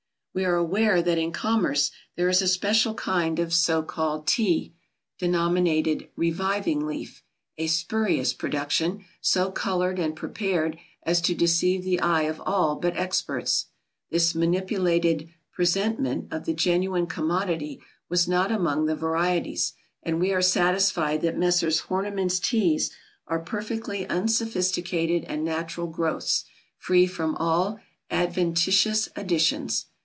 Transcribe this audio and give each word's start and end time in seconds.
We 0.33 0.45
are 0.45 0.55
aware 0.55 1.01
that 1.01 1.17
in 1.17 1.33
commerce 1.33 1.91
there 2.15 2.29
is 2.29 2.41
a 2.41 2.47
special 2.47 2.93
kind 2.93 3.37
of 3.37 3.53
so 3.53 3.83
called 3.83 4.25
Tea, 4.27 4.71
denominated 5.19 6.07
"Reviving 6.15 6.85
Leaf," 6.87 7.21
a 7.57 7.67
spurious 7.67 8.31
production, 8.33 9.03
so 9.19 9.51
coloured 9.51 9.99
and 9.99 10.15
prepared 10.15 10.77
as 11.03 11.19
to 11.19 11.35
deceive 11.35 11.83
the 11.83 11.99
eye 11.99 12.21
of 12.21 12.39
all 12.45 12.77
but 12.77 12.95
experts. 12.95 13.65
This 14.09 14.33
manipulated 14.33 15.27
"presentment" 15.51 16.31
of 16.31 16.45
the 16.45 16.53
genuine 16.53 17.07
commodity 17.07 17.81
was 18.07 18.25
not 18.25 18.53
among 18.53 18.85
the 18.85 18.95
varieties; 18.95 19.73
and 20.01 20.21
we 20.21 20.31
are 20.31 20.41
satisfied 20.41 21.21
that 21.23 21.37
Messrs. 21.37 21.81
Horniman's 21.89 22.39
Teas 22.39 22.89
are 23.27 23.39
perfectly 23.39 24.07
unsophisticated 24.07 25.25
and 25.25 25.43
natural 25.43 25.87
growths, 25.87 26.45
free 26.77 27.05
from 27.05 27.35
all 27.35 27.81
adventitious 28.09 29.09
"additions." 29.17 29.87